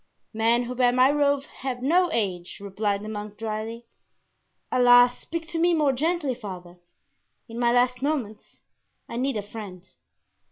[0.33, 3.85] "Men who bear my robe have no age," replied the monk, dryly.
[4.71, 6.79] "Alas, speak to me more gently, father;
[7.47, 8.57] in my last moments
[9.07, 9.87] I need a friend."